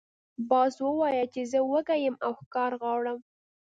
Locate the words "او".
2.25-2.31